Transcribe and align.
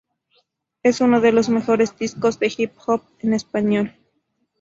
Es 0.81 0.99
uno 0.99 1.21
de 1.21 1.31
los 1.31 1.47
mejores 1.49 1.95
discos 1.95 2.39
de 2.39 2.51
hip-hop 2.57 3.03
en 3.19 3.35
español. 3.35 3.95